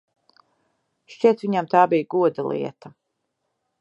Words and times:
Šķiet, 1.15 1.43
viņam 1.45 1.69
tā 1.73 1.83
bija 1.91 2.09
goda 2.17 2.47
lieta. 2.49 2.93